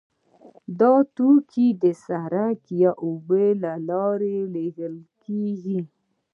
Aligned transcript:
دا 0.79 0.93
توکي 1.15 1.67
د 1.83 1.85
سړک 2.05 2.61
یا 2.81 2.91
اوبو 3.05 3.43
له 3.63 3.73
لارې 3.89 4.37
لیږل 4.53 4.95
کیږي 5.23 5.79